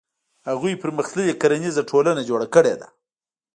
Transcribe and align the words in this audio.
هغوی 0.49 0.79
پرمختللې 0.81 1.39
کرنیزه 1.41 1.81
ټولنه 1.89 2.21
جوړه 2.29 2.47
کړې 2.55 2.73
ده. 2.79 2.87